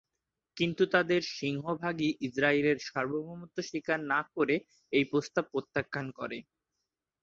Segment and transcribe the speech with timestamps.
[0.57, 4.55] কিন্তু তাদের সিংহভাগই ইসরায়েলের সার্বভৌমত্ব স্বীকার করে না বলে
[4.93, 6.37] এই প্রস্তাব প্রত্যাখ্যান করে।